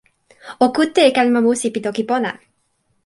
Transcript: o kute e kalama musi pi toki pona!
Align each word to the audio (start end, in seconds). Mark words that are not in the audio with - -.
o 0.65 0.67
kute 0.75 1.01
e 1.09 1.11
kalama 1.15 1.41
musi 1.45 1.67
pi 1.73 1.79
toki 1.85 2.03
pona! 2.09 2.31